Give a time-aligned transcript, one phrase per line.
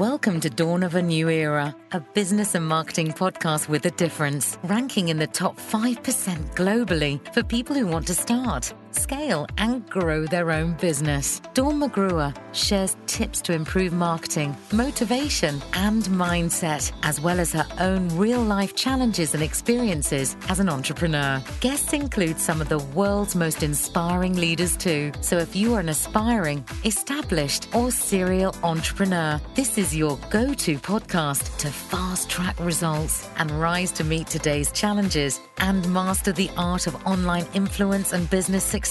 [0.00, 4.58] Welcome to Dawn of a New Era, a business and marketing podcast with a difference,
[4.64, 10.26] ranking in the top 5% globally for people who want to start, scale, and grow
[10.26, 11.40] their own business.
[11.52, 18.08] Dawn McGruer shares tips to improve marketing, motivation, and mindset, as well as her own
[18.10, 21.42] real life challenges and experiences as an entrepreneur.
[21.60, 25.10] Guests include some of the world's most inspiring leaders, too.
[25.20, 30.78] So if you are an aspiring, established, or serial entrepreneur, this is your go to
[30.78, 36.86] podcast to fast track results and rise to meet today's challenges and master the art
[36.86, 38.83] of online influence and business success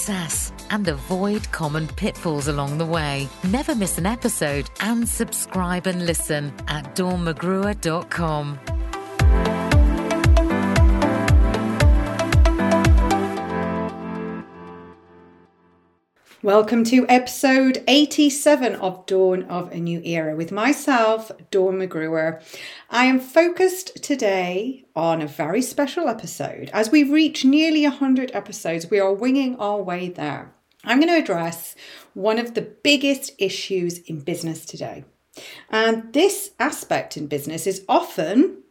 [0.70, 3.28] and avoid common pitfalls along the way.
[3.50, 8.73] Never miss an episode and subscribe and listen at dawnmcgruer.com.
[16.44, 22.42] Welcome to episode 87 of Dawn of a New Era with myself, Dawn McGruer.
[22.90, 26.68] I am focused today on a very special episode.
[26.74, 30.52] As we reach nearly 100 episodes, we are winging our way there.
[30.84, 31.76] I'm going to address
[32.12, 35.06] one of the biggest issues in business today.
[35.70, 38.64] And this aspect in business is often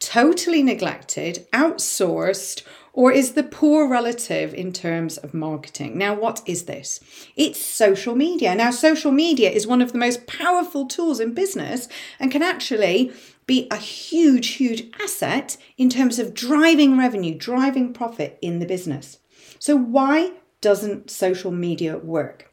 [0.00, 2.62] totally neglected, outsourced,
[2.98, 5.96] or is the poor relative in terms of marketing.
[5.96, 6.98] Now, what is this?
[7.36, 8.56] It's social media.
[8.56, 11.86] Now, social media is one of the most powerful tools in business
[12.18, 13.12] and can actually
[13.46, 19.20] be a huge, huge asset in terms of driving revenue, driving profit in the business.
[19.60, 22.52] So, why doesn't social media work?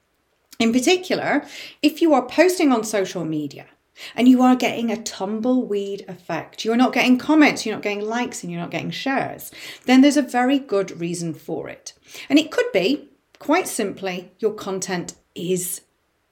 [0.60, 1.44] In particular,
[1.82, 3.66] if you are posting on social media,
[4.16, 6.66] and you are getting a tumbleweed effect.
[6.66, 9.52] You're not getting comments, you're not getting likes, and you're not getting shares.
[9.86, 11.94] Then there's a very good reason for it.
[12.30, 15.82] And it could be, quite simply, your content is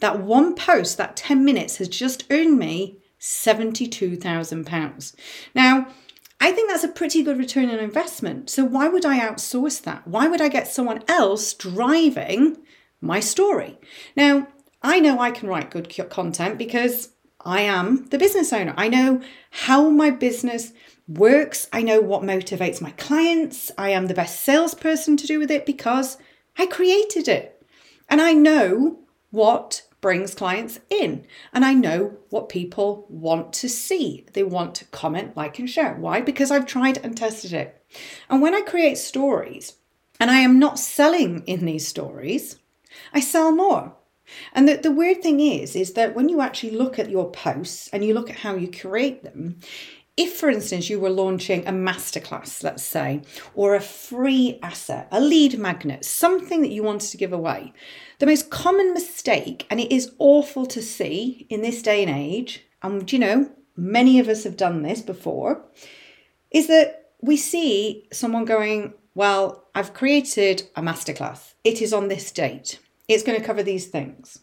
[0.00, 5.14] that one post, that 10 minutes, has just earned me £72,000.
[5.54, 5.88] Now,
[6.42, 8.50] I think that's a pretty good return on investment.
[8.50, 10.08] So why would I outsource that?
[10.08, 12.56] Why would I get someone else driving
[13.00, 13.78] my story?
[14.16, 14.48] Now,
[14.82, 17.10] I know I can write good content because
[17.44, 18.74] I am the business owner.
[18.76, 19.22] I know
[19.52, 20.72] how my business
[21.06, 21.68] works.
[21.72, 23.70] I know what motivates my clients.
[23.78, 26.18] I am the best salesperson to do with it because
[26.58, 27.64] I created it.
[28.08, 28.98] And I know
[29.30, 31.26] what brings clients in.
[31.54, 34.26] And I know what people want to see.
[34.34, 35.94] They want to comment, like, and share.
[35.94, 36.20] Why?
[36.20, 37.82] Because I've tried and tested it.
[38.28, 39.76] And when I create stories,
[40.20, 42.58] and I am not selling in these stories,
[43.12, 43.96] I sell more.
[44.52, 47.88] And the, the weird thing is, is that when you actually look at your posts
[47.92, 49.58] and you look at how you create them,
[50.16, 53.22] if, for instance, you were launching a masterclass, let's say,
[53.54, 57.72] or a free asset, a lead magnet, something that you wanted to give away,
[58.18, 62.64] the most common mistake, and it is awful to see in this day and age,
[62.82, 65.64] and you know, many of us have done this before,
[66.50, 72.30] is that we see someone going, Well, I've created a masterclass, it is on this
[72.30, 72.80] date.
[73.08, 74.40] it's going to cover these things.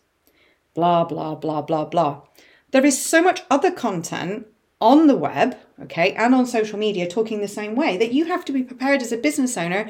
[0.74, 2.24] Blah, blah, blah, blah, blah.
[2.72, 4.48] There is so much other content
[4.82, 8.46] on the web, okay, and on social media talking the same way that you have
[8.46, 9.90] to be prepared as a business owner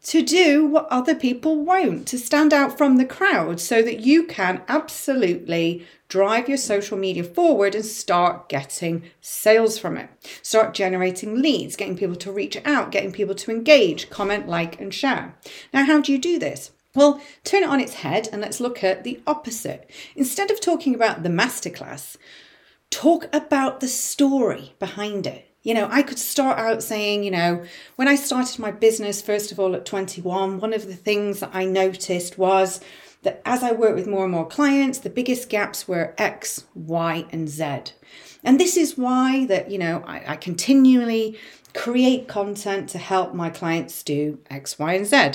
[0.00, 4.24] to do what other people won't, to stand out from the crowd so that you
[4.24, 10.08] can absolutely drive your social media forward and start getting sales from it.
[10.40, 14.94] Start generating leads, getting people to reach out, getting people to engage, comment, like, and
[14.94, 15.34] share.
[15.72, 16.70] Now, how do you do this?
[16.94, 19.90] Well, turn it on its head and let's look at the opposite.
[20.16, 22.16] Instead of talking about the masterclass,
[22.90, 25.44] talk about the story behind it.
[25.62, 27.64] You know, I could start out saying, you know,
[27.96, 31.50] when I started my business, first of all, at 21, one of the things that
[31.52, 32.80] I noticed was
[33.22, 37.26] that as I worked with more and more clients, the biggest gaps were X, Y,
[37.32, 37.92] and Z.
[38.44, 41.38] And this is why that, you know, I, I continually
[41.74, 45.32] create content to help my clients do X, Y, and Z.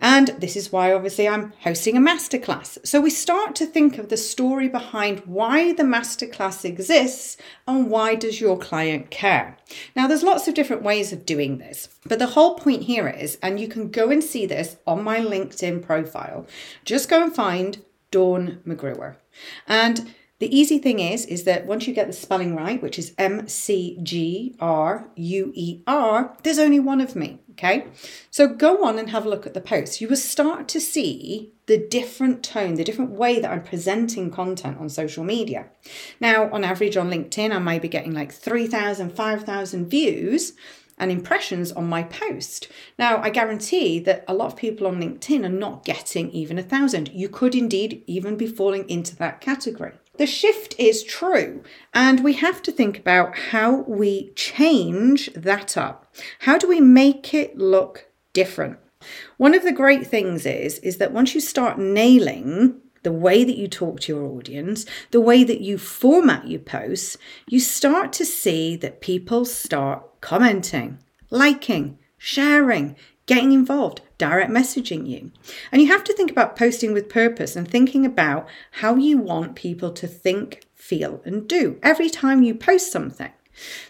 [0.00, 2.78] And this is why, obviously, I'm hosting a masterclass.
[2.86, 7.36] So we start to think of the story behind why the masterclass exists
[7.68, 9.58] and why does your client care.
[9.94, 13.38] Now, there's lots of different ways of doing this, but the whole point here is,
[13.42, 16.46] and you can go and see this on my LinkedIn profile,
[16.84, 19.16] just go and find Dawn McGruer.
[19.68, 23.14] And the easy thing is, is that once you get the spelling right, which is
[23.18, 27.38] M C G R U E R, there's only one of me.
[27.52, 27.88] Okay.
[28.30, 30.00] So go on and have a look at the posts.
[30.00, 34.78] You will start to see the different tone, the different way that I'm presenting content
[34.78, 35.66] on social media.
[36.20, 40.54] Now, on average on LinkedIn, I may be getting like 3,000, 5,000 views
[40.96, 42.68] and impressions on my post.
[42.98, 46.62] Now, I guarantee that a lot of people on LinkedIn are not getting even a
[46.62, 47.10] thousand.
[47.12, 49.92] You could indeed even be falling into that category.
[50.20, 51.62] The shift is true,
[51.94, 56.14] and we have to think about how we change that up.
[56.40, 58.76] How do we make it look different?
[59.38, 63.56] One of the great things is is that once you start nailing the way that
[63.56, 67.16] you talk to your audience, the way that you format your posts,
[67.48, 70.98] you start to see that people start commenting,
[71.30, 72.94] liking, sharing,
[73.30, 75.30] getting involved, direct messaging you.
[75.70, 79.54] And you have to think about posting with purpose and thinking about how you want
[79.54, 83.30] people to think, feel, and do every time you post something.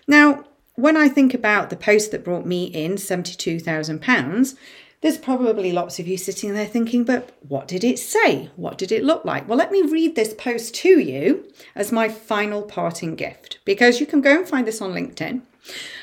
[0.07, 0.45] Now,
[0.75, 4.57] when I think about the post that brought me in £72,000,
[5.01, 8.51] there's probably lots of you sitting there thinking, but what did it say?
[8.57, 9.49] What did it look like?
[9.49, 14.07] Well, let me read this post to you as my final parting gift because you
[14.07, 15.41] can go and find this on LinkedIn.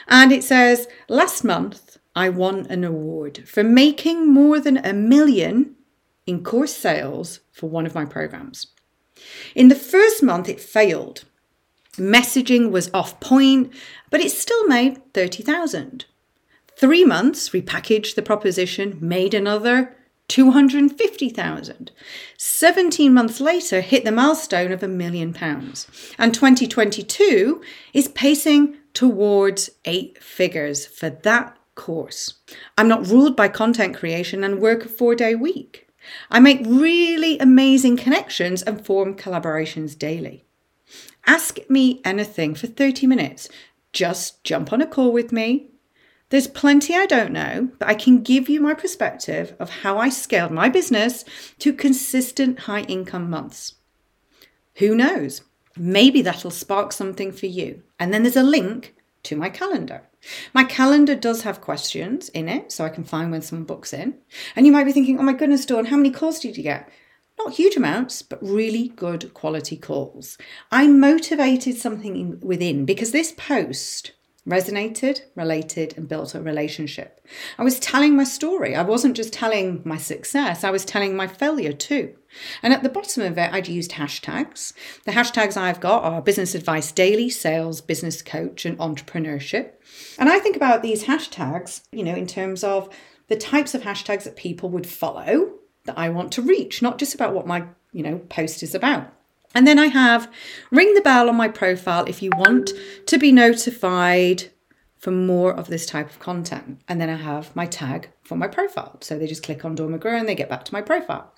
[0.08, 1.87] And it says, Last month,
[2.18, 5.76] I won an award for making more than a million
[6.26, 8.68] in course sales for one of my programs.
[9.54, 11.26] In the first month, it failed.
[11.94, 13.72] Messaging was off point,
[14.10, 16.06] but it still made 30,000.
[16.76, 19.96] Three months, repackaged the proposition, made another
[20.28, 21.92] 250,000.
[22.36, 25.88] 17 months later, hit the milestone of a million pounds.
[26.18, 27.62] And 2022
[27.94, 32.34] is pacing towards eight figures for that course.
[32.78, 35.88] I'm not ruled by content creation and work a four day week.
[36.30, 40.44] I make really amazing connections and form collaborations daily.
[41.26, 43.48] Ask me anything for 30 minutes.
[43.94, 45.68] Just jump on a call with me.
[46.30, 50.10] There's plenty I don't know, but I can give you my perspective of how I
[50.10, 51.24] scaled my business
[51.60, 53.76] to consistent high income months.
[54.76, 55.42] Who knows?
[55.78, 57.84] Maybe that'll spark something for you.
[58.00, 60.04] And then there's a link to my calendar.
[60.54, 64.16] My calendar does have questions in it, so I can find when someone books in.
[64.56, 66.90] And you might be thinking, oh my goodness, Dawn, how many calls did you get?
[67.38, 70.38] Not huge amounts, but really good quality calls.
[70.72, 74.14] I motivated something within because this post
[74.48, 77.20] resonated, related, and built a relationship.
[77.58, 78.76] I was telling my story.
[78.76, 82.16] I wasn't just telling my success, I was telling my failure too.
[82.64, 84.74] And at the bottom of it, I'd used hashtags.
[85.06, 89.72] The hashtags I've got are business advice daily, sales, business coach, and entrepreneurship.
[90.18, 92.90] And I think about these hashtags, you know, in terms of
[93.28, 95.54] the types of hashtags that people would follow
[95.86, 99.14] that I want to reach, not just about what my, you know, post is about.
[99.58, 100.32] And then I have
[100.70, 102.74] ring the bell on my profile if you want
[103.08, 104.52] to be notified
[105.00, 106.80] for more of this type of content.
[106.88, 108.98] And then I have my tag for my profile.
[109.02, 111.34] So they just click on Dawn McGruer and they get back to my profile.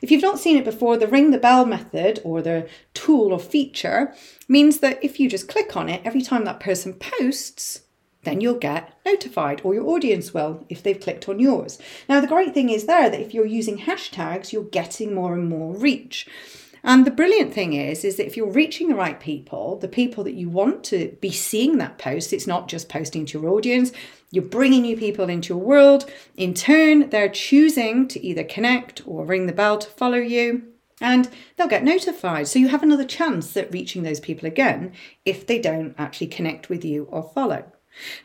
[0.00, 3.38] If you've not seen it before, the ring the bell method or the tool or
[3.38, 4.14] feature
[4.48, 7.82] means that if you just click on it every time that person posts,
[8.22, 11.78] then you'll get notified, or your audience will if they've clicked on yours.
[12.08, 15.48] Now, the great thing is there that if you're using hashtags, you're getting more and
[15.48, 16.26] more reach.
[16.82, 20.24] And the brilliant thing is, is that if you're reaching the right people, the people
[20.24, 23.92] that you want to be seeing that post, it's not just posting to your audience,
[24.30, 26.10] you're bringing new people into your world.
[26.36, 30.64] In turn, they're choosing to either connect or ring the bell to follow you
[31.00, 32.48] and they'll get notified.
[32.48, 34.92] So you have another chance at reaching those people again
[35.24, 37.64] if they don't actually connect with you or follow.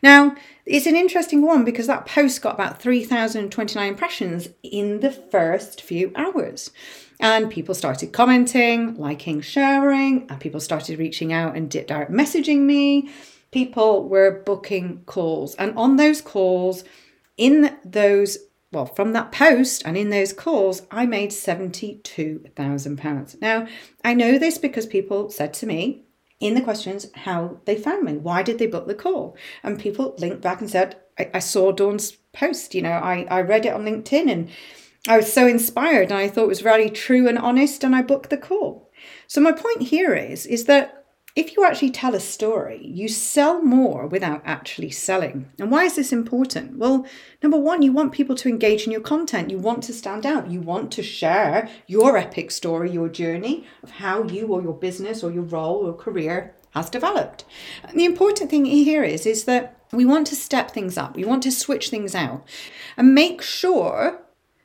[0.01, 5.81] Now, it's an interesting one because that post got about 3,029 impressions in the first
[5.81, 6.71] few hours.
[7.23, 13.09] And people started commenting, liking, sharing, and people started reaching out and direct messaging me.
[13.51, 15.55] People were booking calls.
[15.55, 16.83] And on those calls,
[17.37, 18.39] in those
[18.73, 23.41] well, from that post and in those calls, I made £72,000.
[23.41, 23.67] Now,
[24.03, 26.03] I know this because people said to me
[26.41, 28.17] in the questions how they found me.
[28.17, 29.37] Why did they book the call?
[29.61, 33.39] And people linked back and said, I, I saw Dawn's post, you know, I, I
[33.41, 34.49] read it on LinkedIn and
[35.07, 38.01] I was so inspired and I thought it was very true and honest and I
[38.01, 38.89] booked the call.
[39.27, 41.03] So my point here is, is that
[41.35, 45.49] if you actually tell a story, you sell more without actually selling.
[45.59, 46.77] And why is this important?
[46.77, 47.05] Well,
[47.41, 49.49] number one, you want people to engage in your content.
[49.49, 50.49] You want to stand out.
[50.49, 55.23] You want to share your epic story, your journey of how you or your business
[55.23, 57.45] or your role or career has developed.
[57.83, 61.15] And the important thing here is, is that we want to step things up.
[61.15, 62.47] We want to switch things out
[62.95, 64.22] and make sure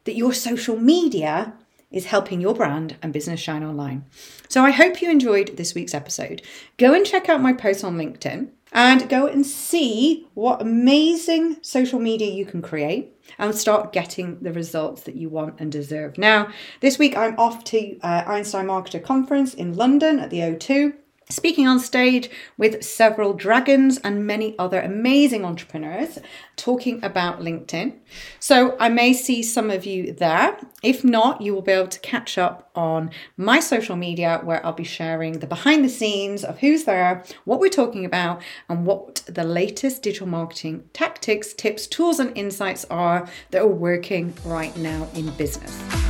[0.08, 1.52] that your social media
[1.90, 4.06] is helping your brand and business shine online.
[4.48, 6.40] So I hope you enjoyed this week's episode.
[6.78, 12.00] Go and check out my post on LinkedIn and go and see what amazing social
[12.00, 16.16] media you can create and start getting the results that you want and deserve.
[16.16, 16.48] Now,
[16.80, 20.94] this week I'm off to uh, Einstein Marketer Conference in London at the O2
[21.30, 26.18] speaking on stage with several dragons and many other amazing entrepreneurs
[26.56, 27.94] talking about LinkedIn.
[28.40, 30.58] So I may see some of you there.
[30.82, 34.72] If not, you will be able to catch up on my social media where I'll
[34.72, 39.22] be sharing the behind the scenes of who's there, what we're talking about, and what
[39.26, 45.08] the latest digital marketing tactics, tips, tools, and insights are that are working right now
[45.14, 46.07] in business.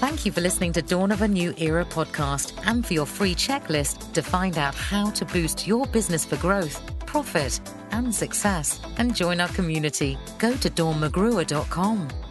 [0.00, 3.34] Thank you for listening to Dawn of a New Era podcast and for your free
[3.34, 8.80] checklist to find out how to boost your business for growth, profit, and success.
[8.96, 10.16] And join our community.
[10.38, 12.29] Go to dawnmcgruer.com.